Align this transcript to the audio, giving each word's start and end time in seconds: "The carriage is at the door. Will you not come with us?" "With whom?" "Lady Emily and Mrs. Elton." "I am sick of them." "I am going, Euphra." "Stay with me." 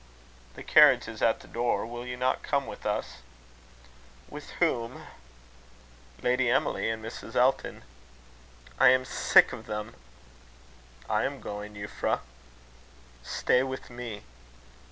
"The 0.55 0.63
carriage 0.63 1.07
is 1.07 1.21
at 1.21 1.41
the 1.41 1.47
door. 1.47 1.85
Will 1.85 2.07
you 2.07 2.17
not 2.17 2.41
come 2.41 2.65
with 2.65 2.87
us?" 2.87 3.17
"With 4.29 4.49
whom?" 4.53 5.05
"Lady 6.23 6.49
Emily 6.49 6.89
and 6.89 7.05
Mrs. 7.05 7.35
Elton." 7.35 7.83
"I 8.79 8.89
am 8.89 9.05
sick 9.05 9.53
of 9.53 9.67
them." 9.67 9.93
"I 11.07 11.23
am 11.25 11.39
going, 11.39 11.75
Euphra." 11.75 12.21
"Stay 13.21 13.61
with 13.61 13.91
me." 13.91 14.23